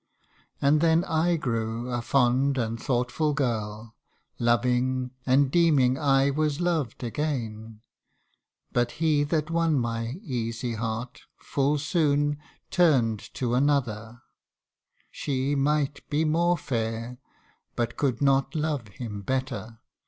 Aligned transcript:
And 0.59 0.81
then 0.81 1.03
I 1.03 1.35
grew 1.35 1.91
a 1.91 2.01
fond 2.01 2.57
and 2.57 2.81
thoughtful 2.81 3.35
girl, 3.35 3.93
Loving, 4.39 5.11
and 5.27 5.51
deeming 5.51 5.95
I 5.99 6.31
was 6.31 6.59
lov'd 6.59 7.03
again: 7.03 7.81
But 8.71 8.93
he 8.93 9.23
that 9.25 9.51
won 9.51 9.77
my 9.77 10.15
easy 10.23 10.73
heart, 10.73 11.21
full 11.37 11.77
soon 11.77 12.39
Turn'd 12.71 13.19
to 13.35 13.53
another: 13.53 14.23
she 15.11 15.53
might 15.53 16.09
be 16.09 16.25
more 16.25 16.57
fair, 16.57 17.19
But 17.75 17.95
could 17.95 18.23
not 18.23 18.55
love 18.55 18.87
him 18.87 19.21
better. 19.21 19.81